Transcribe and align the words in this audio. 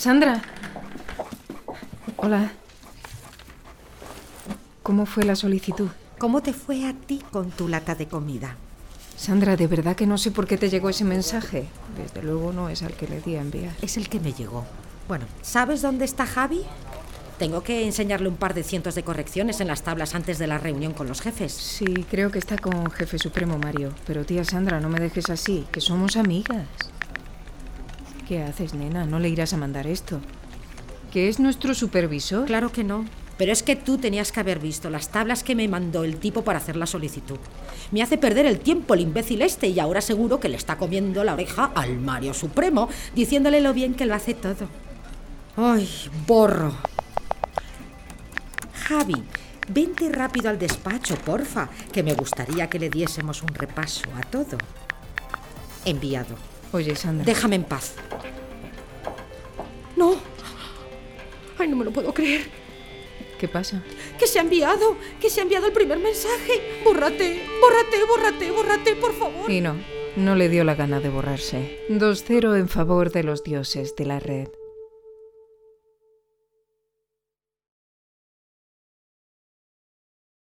Sandra. 0.00 0.40
Hola. 2.16 2.50
¿Cómo 4.82 5.04
fue 5.04 5.24
la 5.24 5.36
solicitud? 5.36 5.90
¿Cómo 6.16 6.40
te 6.40 6.54
fue 6.54 6.86
a 6.86 6.94
ti 6.94 7.20
con 7.30 7.50
tu 7.50 7.68
lata 7.68 7.94
de 7.94 8.08
comida? 8.08 8.56
Sandra, 9.18 9.56
de 9.56 9.66
verdad 9.66 9.96
que 9.96 10.06
no 10.06 10.16
sé 10.16 10.30
por 10.30 10.46
qué 10.46 10.56
te 10.56 10.70
llegó 10.70 10.88
ese 10.88 11.04
mensaje. 11.04 11.66
Desde 11.98 12.22
luego 12.22 12.50
no 12.50 12.70
es 12.70 12.82
al 12.82 12.94
que 12.94 13.08
le 13.08 13.20
di 13.20 13.36
a 13.36 13.42
enviar. 13.42 13.74
Es 13.82 13.98
el 13.98 14.08
que 14.08 14.20
me 14.20 14.32
llegó. 14.32 14.64
Bueno, 15.06 15.26
¿sabes 15.42 15.82
dónde 15.82 16.06
está 16.06 16.24
Javi? 16.24 16.62
Tengo 17.38 17.62
que 17.62 17.84
enseñarle 17.84 18.30
un 18.30 18.36
par 18.36 18.54
de 18.54 18.62
cientos 18.62 18.94
de 18.94 19.02
correcciones 19.02 19.60
en 19.60 19.68
las 19.68 19.82
tablas 19.82 20.14
antes 20.14 20.38
de 20.38 20.46
la 20.46 20.56
reunión 20.56 20.94
con 20.94 21.08
los 21.08 21.20
jefes. 21.20 21.52
Sí, 21.52 22.06
creo 22.10 22.30
que 22.30 22.38
está 22.38 22.56
con 22.56 22.90
jefe 22.90 23.18
supremo 23.18 23.58
Mario. 23.58 23.92
Pero 24.06 24.24
tía 24.24 24.46
Sandra, 24.46 24.80
no 24.80 24.88
me 24.88 24.98
dejes 24.98 25.28
así, 25.28 25.66
que 25.70 25.82
somos 25.82 26.16
amigas. 26.16 26.89
¿Qué 28.30 28.44
haces, 28.44 28.74
nena? 28.74 29.06
No 29.06 29.18
le 29.18 29.28
irás 29.28 29.54
a 29.54 29.56
mandar 29.56 29.88
esto. 29.88 30.20
¿Que 31.12 31.28
es 31.28 31.40
nuestro 31.40 31.74
supervisor? 31.74 32.44
Claro 32.46 32.70
que 32.70 32.84
no. 32.84 33.04
Pero 33.36 33.50
es 33.50 33.64
que 33.64 33.74
tú 33.74 33.98
tenías 33.98 34.30
que 34.30 34.38
haber 34.38 34.60
visto 34.60 34.88
las 34.88 35.08
tablas 35.08 35.42
que 35.42 35.56
me 35.56 35.66
mandó 35.66 36.04
el 36.04 36.16
tipo 36.16 36.44
para 36.44 36.60
hacer 36.60 36.76
la 36.76 36.86
solicitud. 36.86 37.40
Me 37.90 38.04
hace 38.04 38.18
perder 38.18 38.46
el 38.46 38.60
tiempo 38.60 38.94
el 38.94 39.00
imbécil 39.00 39.42
este 39.42 39.66
y 39.66 39.80
ahora 39.80 40.00
seguro 40.00 40.38
que 40.38 40.48
le 40.48 40.56
está 40.56 40.78
comiendo 40.78 41.24
la 41.24 41.32
oreja 41.32 41.72
al 41.74 41.98
Mario 41.98 42.32
Supremo, 42.32 42.88
diciéndole 43.16 43.60
lo 43.60 43.74
bien 43.74 43.94
que 43.94 44.06
lo 44.06 44.14
hace 44.14 44.34
todo. 44.34 44.68
¡Ay, 45.56 45.88
borro! 46.24 46.76
Javi, 48.74 49.24
vente 49.74 50.08
rápido 50.08 50.50
al 50.50 50.58
despacho, 50.60 51.16
porfa, 51.16 51.68
que 51.90 52.04
me 52.04 52.14
gustaría 52.14 52.70
que 52.70 52.78
le 52.78 52.90
diésemos 52.90 53.42
un 53.42 53.48
repaso 53.48 54.04
a 54.16 54.20
todo. 54.20 54.56
Enviado. 55.84 56.36
Oye, 56.70 56.94
Sandra. 56.94 57.24
Déjame 57.24 57.56
en 57.56 57.64
paz. 57.64 57.94
Ay, 61.60 61.68
no 61.68 61.76
me 61.76 61.84
lo 61.84 61.90
puedo 61.92 62.14
creer. 62.14 62.40
¿Qué 63.38 63.46
pasa? 63.46 63.82
Que 64.18 64.26
se 64.26 64.38
ha 64.38 64.42
enviado, 64.42 64.96
que 65.20 65.28
se 65.28 65.40
ha 65.40 65.42
enviado 65.42 65.66
el 65.66 65.72
primer 65.72 65.98
mensaje. 65.98 66.80
Bórrate, 66.84 67.42
bórrate, 67.60 68.04
bórrate, 68.08 68.50
bórrate, 68.50 68.96
por 68.96 69.12
favor. 69.12 69.50
Y 69.50 69.60
no, 69.60 69.76
no 70.16 70.36
le 70.36 70.48
dio 70.48 70.64
la 70.64 70.74
gana 70.74 71.00
de 71.00 71.10
borrarse. 71.10 71.78
2-0 71.90 72.58
en 72.58 72.68
favor 72.68 73.12
de 73.12 73.24
los 73.24 73.44
dioses 73.44 73.94
de 73.94 74.06
la 74.06 74.20
red. 74.20 74.48